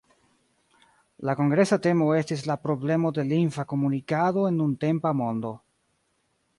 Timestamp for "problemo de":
2.65-3.27